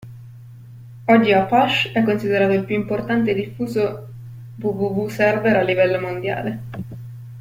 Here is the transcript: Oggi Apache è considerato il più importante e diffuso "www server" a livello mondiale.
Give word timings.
Oggi 1.05 1.31
Apache 1.31 1.91
è 1.91 2.01
considerato 2.01 2.53
il 2.53 2.63
più 2.65 2.73
importante 2.73 3.29
e 3.29 3.33
diffuso 3.35 4.07
"www 4.59 5.05
server" 5.09 5.55
a 5.57 5.61
livello 5.61 5.99
mondiale. 5.99 6.59